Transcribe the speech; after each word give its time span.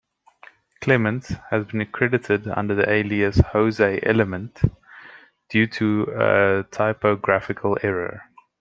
Clements 0.81 1.29
has 1.51 1.63
been 1.67 1.85
credited 1.85 2.47
under 2.47 2.73
the 2.73 2.89
alias 2.89 3.37
Jose 3.51 3.99
Element, 4.01 4.61
due 5.47 5.67
to 5.67 6.11
a 6.19 6.63
typographical 6.71 7.77
error. 7.83 8.23